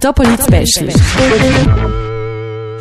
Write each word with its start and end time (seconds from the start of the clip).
Topolit 0.00 0.40
Special. 0.40 0.88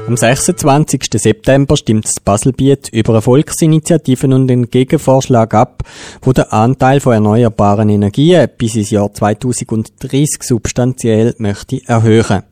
Am 0.08 0.16
26. 0.16 1.02
September 1.14 1.75
stimmt 1.75 2.06
das 2.06 2.20
Baselbiet 2.24 2.90
über 2.90 3.14
eine 3.14 3.22
Volksinitiative 3.24 4.28
und 4.28 4.51
einen 4.51 4.70
Gegenvorschlag 4.70 5.53
ab, 5.56 5.83
wo 6.22 6.32
der 6.32 6.53
Anteil 6.53 7.00
von 7.00 7.14
erneuerbaren 7.14 7.90
Energien 7.90 8.48
bis 8.57 8.75
ins 8.75 8.91
Jahr 8.91 9.11
2030 9.11 10.43
substanziell 10.43 11.34
möchte 11.40 11.82
erhöhen. 11.88 12.44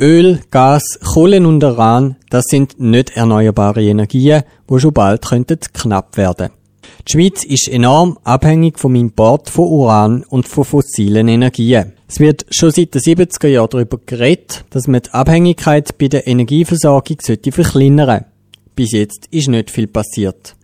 Öl, 0.00 0.40
Gas, 0.50 0.98
Kohlen 1.14 1.46
und 1.46 1.62
Uran, 1.62 2.16
das 2.30 2.46
sind 2.48 2.80
nicht 2.80 3.16
erneuerbare 3.16 3.82
Energien, 3.82 4.42
wo 4.66 4.80
schon 4.80 4.92
bald 4.92 5.24
könnten 5.24 5.60
knapp 5.72 6.16
werden. 6.16 6.50
Die 7.06 7.12
Schweiz 7.12 7.44
ist 7.44 7.68
enorm 7.68 8.18
abhängig 8.24 8.78
vom 8.78 8.94
Import 8.94 9.50
von 9.50 9.68
Uran 9.68 10.24
und 10.24 10.48
von 10.48 10.64
fossilen 10.64 11.28
Energien. 11.28 11.92
Es 12.08 12.18
wird 12.18 12.46
schon 12.50 12.70
seit 12.70 12.94
den 12.94 13.02
70er 13.02 13.46
Jahren 13.48 13.68
darüber 13.70 13.98
geredet, 14.06 14.64
dass 14.70 14.88
man 14.88 15.02
die 15.02 15.10
Abhängigkeit 15.10 15.98
bei 15.98 16.08
der 16.08 16.26
Energieversorgung 16.26 17.18
sollte 17.20 17.52
verkleinern. 17.52 18.24
Bis 18.74 18.92
jetzt 18.92 19.28
ist 19.30 19.48
nicht 19.48 19.70
viel 19.70 19.86
passiert. 19.86 20.56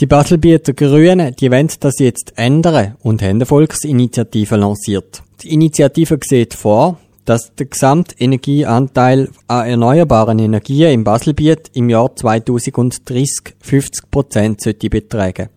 Die 0.00 0.06
Baselbieter 0.06 0.72
Grünen, 0.72 1.36
die 1.36 1.52
wollen 1.52 1.70
das 1.78 2.00
jetzt 2.00 2.32
ändern 2.34 2.96
und 3.02 3.22
haben 3.22 3.36
eine 3.36 3.46
Volksinitiative 3.46 4.56
lanciert. 4.56 5.22
Die 5.42 5.52
Initiative 5.52 6.18
sieht 6.24 6.54
vor, 6.54 6.98
dass 7.24 7.54
der 7.54 7.66
Gesamtenergieanteil 7.66 9.28
an 9.46 9.68
erneuerbaren 9.68 10.40
Energien 10.40 10.90
im 10.90 11.04
Baselbiet 11.04 11.70
im 11.74 11.88
Jahr 11.88 12.16
2030 12.16 13.54
50 13.60 14.10
Prozent 14.10 14.60
sollte 14.60 14.90
betragen. 14.90 15.50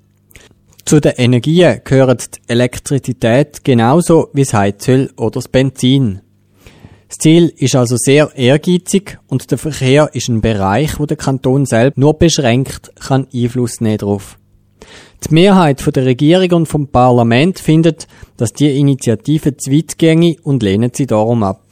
Zu 0.88 1.02
den 1.02 1.16
Energien 1.18 1.82
gehören 1.84 2.18
die 2.18 2.40
Elektrizität 2.48 3.66
genauso 3.66 4.30
wie 4.32 4.44
das 4.44 4.54
Heizöl 4.54 5.12
oder 5.18 5.32
das 5.32 5.50
Benzin. 5.50 6.22
Das 7.10 7.18
Ziel 7.18 7.52
ist 7.58 7.76
also 7.76 7.98
sehr 7.98 8.32
ehrgeizig 8.38 9.20
und 9.28 9.52
der 9.52 9.58
Verkehr 9.58 10.10
ist 10.14 10.30
ein 10.30 10.40
Bereich, 10.40 10.98
wo 10.98 11.06
der 11.06 11.18
Kanton 11.18 11.66
selbst 11.66 11.98
nur 11.98 12.18
beschränkt 12.18 12.94
kann 13.02 13.28
Einfluss 13.34 13.82
nehmen 13.82 13.98
drauf. 13.98 14.40
Die 15.30 15.34
Mehrheit 15.34 15.86
der 15.94 16.06
Regierung 16.06 16.52
und 16.60 16.68
vom 16.68 16.88
Parlament 16.88 17.60
findet, 17.60 18.08
dass 18.38 18.54
die 18.54 18.80
Initiative 18.80 19.58
zu 19.58 19.70
weit 19.74 19.98
ginge 19.98 20.38
und 20.42 20.64
lehnen 20.64 20.92
sie 20.94 21.06
darum 21.06 21.44
ab. 21.44 21.67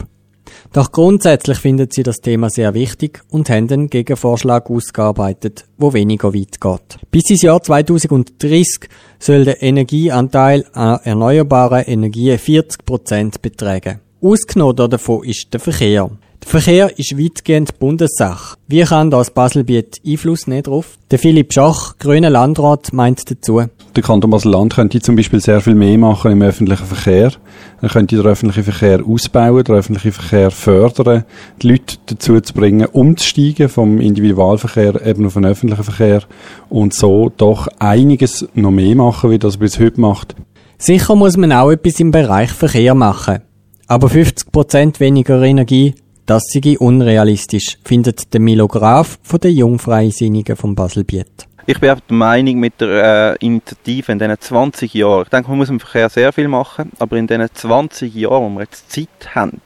Doch 0.72 0.92
grundsätzlich 0.92 1.58
finden 1.58 1.88
sie 1.90 2.02
das 2.02 2.16
Thema 2.16 2.50
sehr 2.50 2.74
wichtig 2.74 3.22
und 3.30 3.48
haben 3.50 3.68
einen 3.70 3.90
Gegenvorschlag 3.90 4.70
ausgearbeitet, 4.70 5.64
wo 5.78 5.92
weniger 5.92 6.34
weit 6.34 6.60
geht. 6.60 6.98
Bis 7.10 7.30
ins 7.30 7.42
Jahr 7.42 7.62
2030 7.62 8.88
soll 9.18 9.44
der 9.44 9.62
Energieanteil 9.62 10.64
an 10.72 11.00
erneuerbaren 11.04 11.84
Energien 11.84 12.38
40 12.38 12.84
Prozent 12.84 13.42
betragen. 13.42 14.00
Ausgenommen 14.20 14.90
davon 14.90 15.24
ist 15.24 15.48
der 15.52 15.60
Verkehr. 15.60 16.10
Der 16.42 16.48
Verkehr 16.48 16.98
ist 16.98 17.18
weitgehend 17.18 17.78
Bundessache. 17.78 18.56
Wie 18.68 18.82
kann 18.82 19.10
das 19.10 19.30
Baselbiet 19.30 20.00
Einfluss 20.06 20.46
nehmen 20.46 20.62
drauf? 20.62 20.98
Der 21.10 21.18
Philipp 21.18 21.52
Schach, 21.52 21.98
grüner 21.98 22.30
Landrat, 22.30 22.92
meint 22.92 23.30
dazu. 23.30 23.62
Der 23.96 24.02
Kanton 24.02 24.30
Basel-Land 24.30 24.74
könnte 24.74 25.00
zum 25.00 25.16
Beispiel 25.16 25.40
sehr 25.40 25.62
viel 25.62 25.74
mehr 25.74 25.96
machen 25.96 26.30
im 26.30 26.42
öffentlichen 26.42 26.84
Verkehr. 26.84 27.32
Er 27.80 27.88
könnte 27.88 28.14
den 28.14 28.26
öffentlichen 28.26 28.64
Verkehr 28.64 29.02
ausbauen, 29.02 29.64
den 29.64 29.74
öffentlichen 29.74 30.12
Verkehr 30.12 30.50
fördern, 30.50 31.24
die 31.62 31.68
Leute 31.68 31.96
dazu 32.04 32.38
zu 32.42 32.52
bringen, 32.52 32.86
umzusteigen 32.92 33.70
vom 33.70 33.98
Individualverkehr 33.98 35.04
eben 35.06 35.24
auf 35.24 35.32
den 35.32 35.46
öffentlichen 35.46 35.82
Verkehr 35.82 36.24
und 36.68 36.92
so 36.92 37.32
doch 37.34 37.68
einiges 37.78 38.46
noch 38.52 38.70
mehr 38.70 38.94
machen, 38.94 39.30
wie 39.30 39.38
das 39.38 39.56
bis 39.56 39.80
heute 39.80 39.98
macht. 39.98 40.36
Sicher 40.76 41.16
muss 41.16 41.38
man 41.38 41.52
auch 41.52 41.70
etwas 41.70 41.98
im 41.98 42.10
Bereich 42.10 42.50
Verkehr 42.50 42.94
machen. 42.94 43.38
Aber 43.86 44.08
50% 44.08 45.00
weniger 45.00 45.40
Energie 45.40 45.94
das 46.26 46.42
sei 46.52 46.76
unrealistisch, 46.76 47.78
findet 47.84 48.34
der 48.34 48.40
Milo 48.40 48.66
Graf 48.66 49.16
von 49.22 49.38
den 49.38 49.56
Jungfreisinnigen 49.56 50.56
vom 50.56 50.74
Baselbiet. 50.74 51.46
Ich 51.68 51.80
bin 51.80 51.88
der 51.88 52.16
Meinung, 52.16 52.60
mit 52.60 52.80
der 52.80 53.34
äh, 53.40 53.44
Initiative 53.44 54.12
in 54.12 54.20
diesen 54.20 54.40
20 54.40 54.94
Jahren, 54.94 55.22
ich 55.22 55.30
denke, 55.30 55.48
man 55.48 55.58
muss 55.58 55.68
im 55.68 55.80
Verkehr 55.80 56.08
sehr 56.08 56.32
viel 56.32 56.46
machen, 56.46 56.92
aber 57.00 57.16
in 57.16 57.26
diesen 57.26 57.52
20 57.52 58.14
Jahren, 58.14 58.44
wo 58.44 58.48
wir 58.50 58.60
jetzt 58.60 58.92
Zeit 58.92 59.34
haben, 59.34 59.60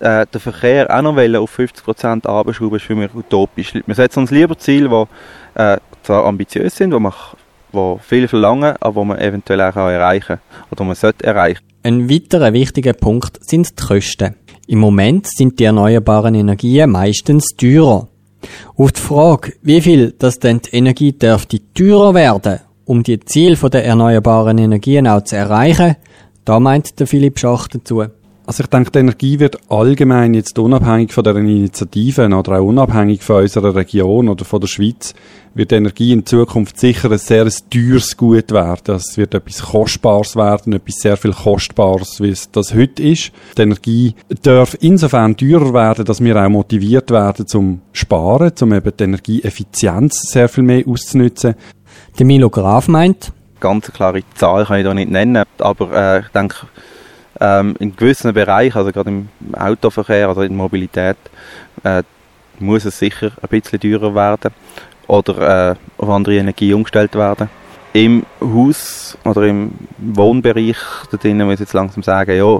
äh, 0.00 0.24
den 0.32 0.40
Verkehr 0.40 0.88
auch 0.88 1.02
noch 1.02 1.14
auf 1.14 1.58
50% 1.58 2.26
abschrauben, 2.26 2.76
ist 2.76 2.86
für 2.86 2.94
mich 2.94 3.14
utopisch. 3.14 3.74
Wir 3.74 3.94
setzen 3.94 4.20
uns 4.20 4.30
lieber 4.30 4.56
Ziele, 4.56 4.88
die 4.88 5.60
äh, 5.60 5.76
zwar 6.02 6.24
ambitiös 6.24 6.74
sind, 6.74 6.92
die 6.92 6.98
wir 6.98 7.12
die 7.74 7.96
viel 8.00 8.26
verlangen, 8.26 8.74
aber 8.80 9.02
die 9.02 9.06
man 9.08 9.18
eventuell 9.18 9.60
auch 9.60 9.76
erreichen 9.76 10.38
kann 10.38 10.66
oder 10.70 10.84
man 10.84 10.94
sollte 10.94 11.22
erreichen. 11.24 11.60
Ein 11.82 12.08
weiterer 12.08 12.54
wichtiger 12.54 12.94
Punkt 12.94 13.44
sind 13.44 13.78
die 13.78 13.84
Kosten. 13.84 14.36
Im 14.66 14.78
Moment 14.78 15.26
sind 15.26 15.60
die 15.60 15.64
erneuerbaren 15.64 16.34
Energien 16.34 16.90
meistens 16.90 17.48
teurer. 17.58 18.08
Auf 18.76 18.92
die 18.92 19.00
Frage, 19.00 19.54
wie 19.62 19.80
viel 19.80 20.14
das 20.18 20.38
denn 20.38 20.60
die 20.60 20.76
Energie 20.76 21.12
dürfte 21.12 21.60
teurer 21.74 22.14
werden, 22.14 22.60
um 22.84 23.02
die 23.02 23.20
Ziele 23.20 23.56
der 23.56 23.84
erneuerbaren 23.84 24.58
Energien 24.58 25.06
auch 25.06 25.22
zu 25.22 25.36
erreichen, 25.36 25.96
da 26.44 26.58
meint 26.58 26.98
der 26.98 27.06
Philipp 27.06 27.38
Schach 27.38 27.68
dazu. 27.68 28.04
Also 28.52 28.64
ich 28.64 28.68
denke, 28.68 28.90
die 28.90 28.98
Energie 28.98 29.40
wird 29.40 29.56
allgemein 29.70 30.34
jetzt 30.34 30.58
unabhängig 30.58 31.14
von 31.14 31.24
der 31.24 31.36
Initiative 31.36 32.26
oder 32.26 32.58
auch 32.58 32.66
unabhängig 32.66 33.22
von 33.22 33.40
unserer 33.40 33.74
Region 33.74 34.28
oder 34.28 34.44
von 34.44 34.60
der 34.60 34.68
Schweiz, 34.68 35.14
wird 35.54 35.70
die 35.70 35.76
Energie 35.76 36.12
in 36.12 36.26
Zukunft 36.26 36.78
sicher 36.78 37.10
ein 37.10 37.16
sehr 37.16 37.48
teures 37.70 38.14
Gut 38.14 38.52
werden. 38.52 38.96
Es 38.96 39.16
wird 39.16 39.32
etwas 39.32 39.62
Kostbares 39.62 40.36
werden, 40.36 40.74
etwas 40.74 40.96
sehr 40.96 41.16
viel 41.16 41.32
Kostbares, 41.32 42.20
wie 42.20 42.28
es 42.28 42.50
das 42.50 42.74
heute 42.74 43.02
ist. 43.02 43.32
Die 43.56 43.62
Energie 43.62 44.14
darf 44.42 44.76
insofern 44.80 45.34
teurer 45.34 45.72
werden, 45.72 46.04
dass 46.04 46.22
wir 46.22 46.36
auch 46.36 46.50
motiviert 46.50 47.10
werden 47.10 47.46
zum 47.46 47.80
Sparen, 47.94 48.52
um 48.60 48.74
eben 48.74 48.92
die 48.94 49.04
Energieeffizienz 49.04 50.30
sehr 50.30 50.50
viel 50.50 50.64
mehr 50.64 50.86
auszunutzen. 50.86 51.54
Der 52.18 52.26
Milo 52.26 52.50
Graf 52.50 52.86
meint, 52.86 53.32
ganz 53.60 53.90
klare 53.90 54.20
Zahl 54.34 54.66
kann 54.66 54.80
ich 54.80 54.84
da 54.84 54.92
nicht 54.92 55.10
nennen, 55.10 55.42
aber 55.56 55.92
äh, 55.94 56.20
ich 56.20 56.28
denke, 56.28 56.66
ähm, 57.40 57.74
in 57.78 57.96
gewissen 57.96 58.32
Bereichen, 58.32 58.78
also 58.78 58.92
gerade 58.92 59.10
im 59.10 59.28
Autoverkehr 59.54 60.30
oder 60.30 60.42
in 60.42 60.56
Mobilität, 60.56 61.16
äh, 61.84 62.02
muss 62.58 62.84
es 62.84 62.98
sicher 62.98 63.32
ein 63.40 63.48
bisschen 63.48 63.80
teurer 63.80 64.14
werden 64.14 64.52
oder 65.06 65.70
äh, 65.70 65.74
auf 65.98 66.08
andere 66.08 66.36
Energie 66.36 66.72
umgestellt 66.72 67.14
werden. 67.14 67.48
Im 67.92 68.24
Haus 68.40 69.18
oder 69.24 69.42
im 69.42 69.72
Wohnbereich, 69.98 70.78
da 71.10 71.16
drinnen 71.16 71.46
muss 71.46 71.54
ich 71.54 71.60
jetzt 71.60 71.74
langsam 71.74 72.02
sagen, 72.02 72.36
ja, 72.36 72.58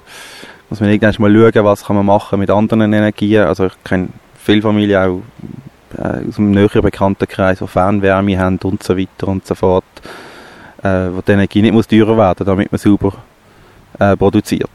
muss 0.69 0.81
man 0.81 0.91
irgendwann 0.91 1.33
mal 1.33 1.53
schauen, 1.53 1.65
was 1.65 1.85
kann 1.85 1.97
man 1.97 2.07
machen 2.07 2.39
mit 2.39 2.51
anderen 2.51 2.93
Energien. 2.93 3.45
Also 3.45 3.67
ich 3.67 3.85
kenne 3.85 4.09
viele 4.37 4.63
Familien 4.63 5.03
auch 5.03 5.23
äh, 5.99 6.29
aus 6.29 6.39
einem 6.39 6.51
näheren 6.51 6.83
Bekanntenkreis, 6.83 7.59
die 7.59 7.67
Fernwärme 7.67 8.39
haben 8.39 8.59
und 8.63 8.83
so 8.83 8.97
weiter 8.97 9.29
und 9.29 9.47
so 9.47 9.55
fort, 9.55 9.85
äh, 10.83 11.09
wo 11.13 11.21
die 11.21 11.33
Energie 11.33 11.63
nicht 11.63 11.73
muss 11.73 11.87
teurer 11.87 12.17
werden, 12.17 12.47
damit 12.47 12.73
man 12.73 12.79
sauber 12.79 13.15
äh, 13.99 14.17
produziert. 14.17 14.71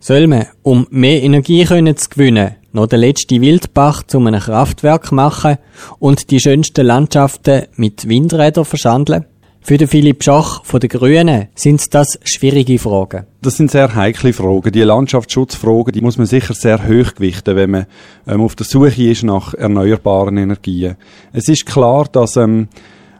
Soll 0.00 0.26
man, 0.26 0.46
um 0.62 0.86
mehr 0.90 1.22
Energie 1.22 1.64
können 1.64 1.96
zu 1.96 2.08
gewinnen, 2.08 2.54
noch 2.72 2.86
den 2.86 3.00
letzten 3.00 3.40
Wildbach 3.40 4.04
zu 4.04 4.18
einem 4.18 4.40
Kraftwerk 4.40 5.10
machen 5.10 5.58
und 5.98 6.30
die 6.30 6.40
schönsten 6.40 6.86
Landschaften 6.86 7.66
mit 7.76 8.08
Windrädern 8.08 8.64
verschandeln? 8.64 9.26
Für 9.60 9.76
den 9.76 9.88
Philipp 9.88 10.24
Schach 10.24 10.64
von 10.64 10.80
den 10.80 10.88
Grünen 10.88 11.48
sind 11.54 11.82
das 11.92 12.18
schwierige 12.24 12.78
Fragen. 12.78 13.26
Das 13.42 13.56
sind 13.56 13.70
sehr 13.70 13.94
heikle 13.94 14.32
Fragen. 14.32 14.72
Die 14.72 14.82
Landschaftsschutzfragen, 14.82 15.92
die 15.92 16.00
muss 16.00 16.16
man 16.16 16.26
sicher 16.26 16.54
sehr 16.54 16.78
hoch 16.88 17.14
gewichten, 17.14 17.54
wenn 17.54 17.70
man 17.72 17.86
ähm, 18.26 18.40
auf 18.40 18.56
der 18.56 18.64
Suche 18.64 19.10
ist 19.10 19.24
nach 19.24 19.52
erneuerbaren 19.52 20.38
Energien. 20.38 20.96
Es 21.32 21.48
ist 21.48 21.66
klar, 21.66 22.06
dass 22.10 22.36
ähm, 22.36 22.68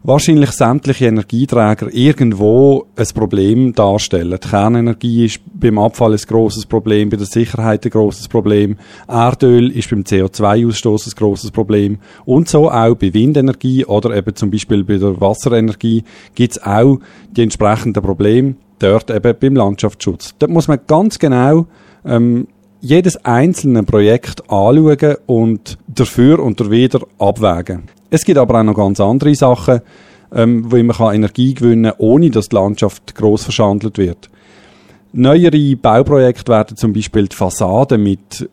wahrscheinlich 0.08 0.52
sämtliche 0.52 1.04
Energieträger 1.04 1.92
irgendwo 1.92 2.86
ein 2.96 3.06
Problem 3.14 3.74
darstellen. 3.74 4.38
Die 4.42 4.48
Kernenergie 4.48 5.26
ist 5.26 5.40
beim 5.52 5.78
Abfall 5.78 6.14
ein 6.14 6.20
grosses 6.26 6.64
Problem, 6.64 7.10
bei 7.10 7.18
der 7.18 7.26
Sicherheit 7.26 7.84
ein 7.84 7.90
grosses 7.90 8.26
Problem, 8.26 8.78
Erdöl 9.06 9.70
ist 9.70 9.90
beim 9.90 10.04
CO2-Ausstoß 10.04 11.08
ein 11.08 11.12
grosses 11.14 11.50
Problem 11.50 11.98
und 12.24 12.48
so 12.48 12.70
auch 12.70 12.94
bei 12.94 13.12
Windenergie 13.12 13.84
oder 13.84 14.16
eben 14.16 14.34
zum 14.34 14.50
Beispiel 14.50 14.82
bei 14.82 14.96
der 14.96 15.20
Wasserenergie 15.20 16.04
gibt 16.34 16.52
es 16.52 16.62
auch 16.62 17.00
die 17.30 17.42
entsprechenden 17.42 18.02
Probleme, 18.02 18.54
dort 18.78 19.10
eben 19.10 19.36
beim 19.38 19.56
Landschaftsschutz. 19.56 20.34
Dort 20.38 20.50
muss 20.50 20.68
man 20.68 20.78
ganz 20.86 21.18
genau 21.18 21.66
ähm, 22.06 22.48
jedes 22.80 23.22
einzelne 23.26 23.82
Projekt 23.82 24.50
anschauen 24.50 25.16
und 25.26 25.76
dafür 25.86 26.38
und 26.38 26.60
dawider 26.60 27.00
abwägen. 27.18 27.97
Es 28.10 28.24
gibt 28.24 28.38
aber 28.38 28.60
auch 28.60 28.64
noch 28.64 28.74
ganz 28.74 29.00
andere 29.00 29.34
Sachen, 29.34 29.80
ähm, 30.34 30.70
wo 30.70 30.76
man 30.76 30.96
kann 30.96 31.14
Energie 31.14 31.54
gewinnen 31.54 31.92
kann, 31.92 32.00
ohne 32.00 32.30
dass 32.30 32.48
die 32.48 32.56
Landschaft 32.56 33.14
gross 33.14 33.44
verschandelt 33.44 33.98
wird. 33.98 34.30
Neuere 35.12 35.76
Bauprojekte 35.76 36.52
werden 36.52 36.76
zum 36.76 36.92
Beispiel 36.92 37.28
die 37.28 37.36
Fassaden 37.36 38.02
mit 38.02 38.48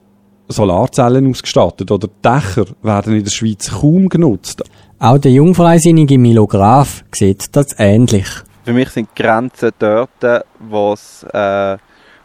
Solarzellen 0.47 1.29
ausgestattet 1.29 1.91
oder 1.91 2.07
Dächer 2.23 2.65
werden 2.81 3.15
in 3.15 3.23
der 3.23 3.31
Schweiz 3.31 3.71
kaum 3.71 4.09
genutzt. 4.09 4.63
Auch 4.99 5.17
der 5.17 5.31
jungfreisinnige 5.31 6.17
Milo 6.17 6.47
Graf 6.47 7.03
sieht 7.13 7.55
das 7.55 7.77
ähnlich. 7.77 8.27
Für 8.63 8.73
mich 8.73 8.89
sind 8.89 9.09
die 9.15 9.21
Grenzen 9.21 9.71
dort, 9.77 10.45
wo 10.59 10.93
es, 10.93 11.23
äh, 11.33 11.77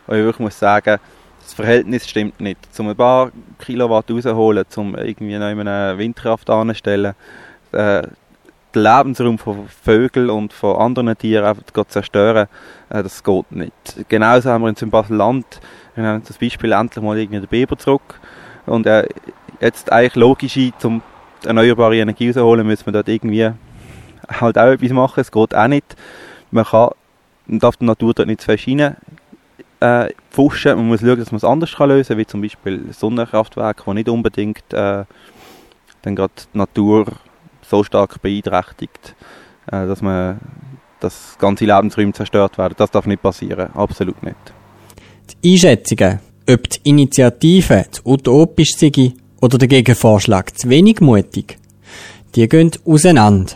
wo 0.06 0.14
ich 0.14 0.24
wirklich 0.24 0.38
muss 0.38 0.58
sagen, 0.58 0.98
das 1.40 1.54
Verhältnis 1.54 2.08
stimmt 2.08 2.40
nicht. 2.40 2.58
Zum 2.74 2.88
ein 2.88 2.96
paar 2.96 3.32
Kilowatt 3.58 4.10
rausholen, 4.10 4.64
zum 4.68 4.94
irgendwie 4.94 5.36
noch 5.38 5.46
eine 5.46 5.98
Windkraft 5.98 6.48
anstellen, 6.50 7.14
äh, 7.72 8.02
den 8.74 8.82
Lebensraum 8.82 9.38
von 9.38 9.68
Vögeln 9.68 10.30
und 10.30 10.52
von 10.52 10.76
anderen 10.76 11.16
Tieren 11.18 11.44
einfach 11.44 11.64
zu 11.64 11.84
zerstören, 11.84 12.46
äh, 12.88 13.02
das 13.02 13.24
geht 13.24 13.52
nicht. 13.52 13.72
Genauso 14.08 14.50
haben 14.50 14.62
wir 14.62 14.74
in 14.80 14.90
Basel-Land, 14.90 15.60
wir 15.94 16.04
haben 16.04 16.22
das 16.26 16.38
Beispiel 16.38 16.72
endlich 16.72 17.02
mal 17.02 17.18
irgendwie 17.18 17.40
den 17.40 17.48
Biber 17.48 17.76
zurück 17.76 18.20
und 18.66 18.86
äh, 18.86 19.08
jetzt 19.60 19.90
eigentlich 19.90 20.14
logisch, 20.14 20.58
um 20.84 21.02
erneuerbare 21.44 21.96
Energie 21.96 22.28
rauszuholen, 22.28 22.66
müssen 22.66 22.86
wir 22.86 22.92
dort 22.92 23.08
irgendwie 23.08 23.50
halt 24.28 24.58
auch 24.58 24.70
etwas 24.70 24.90
machen, 24.90 25.20
es 25.20 25.32
geht 25.32 25.54
auch 25.54 25.68
nicht. 25.68 25.96
Man 26.50 26.64
kann, 26.64 26.90
darf 27.46 27.76
die 27.76 27.84
Natur 27.84 28.14
dort 28.14 28.28
nicht 28.28 28.40
zu 28.40 28.46
fest 28.46 28.66
äh, 29.80 30.10
pfuschen, 30.30 30.76
man 30.76 30.88
muss 30.88 31.00
schauen, 31.00 31.18
dass 31.18 31.32
man 31.32 31.38
es 31.38 31.44
anders 31.44 31.74
kann 31.74 31.88
lösen 31.88 32.08
kann, 32.08 32.18
wie 32.18 32.26
zum 32.26 32.42
Beispiel 32.42 32.92
Sonnenkraftwerke, 32.92 33.82
die 33.86 33.94
nicht 33.94 34.08
unbedingt 34.08 34.72
äh, 34.72 35.04
dann 36.02 36.16
gerade 36.16 36.32
die 36.52 36.58
Natur 36.58 37.06
so 37.62 37.82
stark 37.84 38.20
beeinträchtigt, 38.22 39.14
äh, 39.66 39.86
dass 39.86 40.02
man 40.02 40.40
das 41.00 41.36
ganze 41.38 41.64
Lebensräume 41.64 42.12
zerstört 42.12 42.58
werden. 42.58 42.74
Das 42.76 42.90
darf 42.90 43.06
nicht 43.06 43.22
passieren, 43.22 43.70
absolut 43.74 44.22
nicht. 44.22 44.36
Die 45.42 45.52
Einschätzungen, 45.52 46.20
ob 46.48 46.68
die 46.68 46.80
Initiative 46.84 47.86
zu 47.90 48.02
utopisch 48.04 48.76
sei 48.76 49.12
oder 49.40 49.56
der 49.56 49.68
Gegenvorschlag 49.68 50.58
zu 50.58 50.68
wenig 50.68 51.00
mutig, 51.00 51.56
die 52.34 52.48
gehen 52.48 52.70
auseinander. 52.84 53.54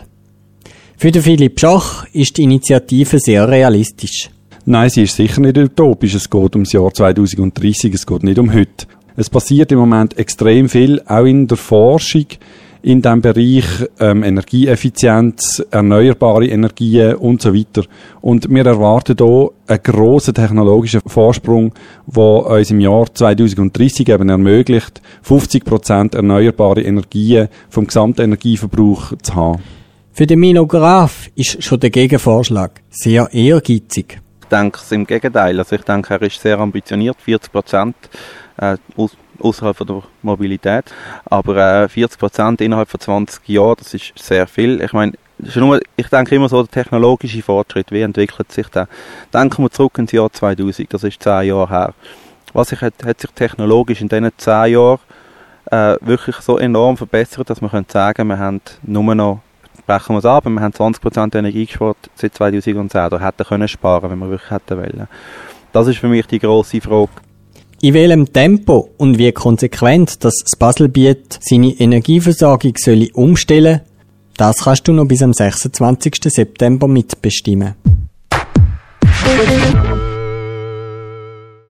Für 0.97 1.11
den 1.11 1.21
Philipp 1.21 1.59
Schach 1.59 2.07
ist 2.13 2.37
die 2.37 2.43
Initiative 2.43 3.19
sehr 3.19 3.47
realistisch. 3.47 4.29
Nein, 4.67 4.89
sie 4.89 5.03
ist 5.03 5.15
sicher 5.15 5.41
nicht 5.41 5.59
utopisch. 5.59 6.15
Es 6.15 6.27
geht 6.27 6.55
ums 6.55 6.73
Jahr 6.73 6.91
2030, 6.91 7.93
es 7.93 8.07
geht 8.07 8.23
nicht 8.23 8.39
um 8.39 8.51
heute. 8.51 8.87
Es 9.15 9.29
passiert 9.29 9.71
im 9.71 9.77
Moment 9.77 10.17
extrem 10.17 10.69
viel, 10.69 11.01
auch 11.05 11.25
in 11.25 11.47
der 11.47 11.57
Forschung 11.57 12.25
in 12.81 13.01
dem 13.01 13.21
Bereich 13.21 13.65
ähm, 13.99 14.23
Energieeffizienz, 14.23 15.63
erneuerbare 15.69 16.47
Energien 16.47 17.15
und 17.15 17.43
so 17.43 17.53
weiter. 17.53 17.83
Und 18.21 18.49
wir 18.49 18.65
erwarten 18.65 19.15
hier 19.17 19.51
einen 19.67 19.83
grossen 19.83 20.33
technologischen 20.33 21.01
Vorsprung, 21.05 21.71
der 22.07 22.23
uns 22.23 22.71
im 22.71 22.79
Jahr 22.79 23.05
2030 23.13 24.09
eben 24.09 24.29
ermöglicht, 24.29 25.01
50% 25.27 26.15
erneuerbare 26.15 26.81
Energien 26.81 27.49
vom 27.69 27.85
gesamten 27.85 28.21
Energieverbrauch 28.21 29.13
zu 29.21 29.35
haben. 29.35 29.63
Für 30.11 30.27
den 30.27 30.39
Mino 30.39 30.65
Graf 30.65 31.29
ist 31.35 31.63
schon 31.63 31.79
der 31.79 31.89
Gegenvorschlag 31.89 32.81
sehr 32.89 33.31
ehrgeizig. 33.31 34.24
Denke 34.51 34.79
es 34.81 34.91
im 34.91 35.05
Gegenteil. 35.05 35.57
Also 35.57 35.75
ich 35.75 35.83
denke, 35.83 36.13
er 36.13 36.21
ist 36.21 36.39
sehr 36.41 36.59
ambitioniert, 36.59 37.17
40 37.21 37.51
Prozent. 37.51 37.95
Äh, 38.57 38.77
außerhalb 39.39 39.77
der 39.85 40.03
Mobilität. 40.21 40.85
Aber 41.25 41.57
äh, 41.83 41.89
40 41.89 42.19
Prozent 42.19 42.61
innerhalb 42.61 42.89
von 42.89 42.99
20 42.99 43.47
Jahren, 43.49 43.75
das 43.77 43.93
ist 43.93 44.17
sehr 44.17 44.47
viel. 44.47 44.81
Ich 44.81 44.93
meine, 44.93 45.13
ich 45.37 46.07
denke 46.07 46.35
immer 46.35 46.49
so, 46.49 46.63
der 46.63 46.71
technologische 46.71 47.41
Fortschritt, 47.41 47.91
wie 47.91 48.01
entwickelt 48.01 48.51
sich 48.51 48.67
der? 48.69 48.87
Denken 49.33 49.63
wir 49.63 49.71
zurück 49.71 49.97
ins 49.97 50.11
Jahr 50.11 50.31
2000, 50.31 50.93
das 50.93 51.03
ist 51.03 51.21
zehn 51.21 51.47
Jahre 51.47 51.69
her. 51.69 51.93
Was 52.53 52.69
sich 52.69 52.81
hat, 52.81 52.93
hat 53.03 53.19
sich 53.19 53.31
technologisch 53.31 54.01
in 54.01 54.07
diesen 54.07 54.31
zehn 54.37 54.73
Jahren 54.73 54.99
äh, 55.71 55.97
wirklich 55.99 56.37
so 56.37 56.57
enorm 56.57 56.95
verbessert, 56.95 57.49
dass 57.49 57.61
man 57.61 57.85
sagen, 57.87 58.27
wir 58.27 58.39
haben 58.39 58.61
nur 58.83 59.15
noch, 59.15 59.41
brechen 59.85 60.15
wir 60.15 60.19
es 60.19 60.25
ab, 60.25 60.45
wir 60.45 60.61
haben 60.61 60.73
20% 60.73 61.37
Energie 61.37 61.65
gespart 61.65 61.97
seit 62.15 62.33
2010, 62.35 62.87
da 62.89 63.19
hätten 63.19 63.43
können 63.43 63.67
sparen, 63.67 64.11
wenn 64.11 64.19
wir 64.19 64.29
wirklich 64.29 64.51
hätten 64.51 64.77
wollen. 64.77 65.07
Das 65.71 65.87
ist 65.87 65.97
für 65.97 66.07
mich 66.07 66.25
die 66.27 66.39
grosse 66.39 66.81
Frage. 66.81 67.09
In 67.81 67.93
welchem 67.93 68.31
Tempo 68.31 68.89
und 68.97 69.17
wie 69.17 69.31
konsequent 69.31 70.23
das 70.23 70.43
Baselbiet 70.57 71.39
seine 71.41 71.71
Energieversorgung 71.71 72.73
soll 72.77 73.09
umstellen 73.13 73.81
das 74.37 74.57
kannst 74.63 74.87
du 74.87 74.91
noch 74.91 75.05
bis 75.05 75.21
am 75.21 75.31
26. 75.31 76.15
September 76.25 76.87
mitbestimmen. 76.89 77.75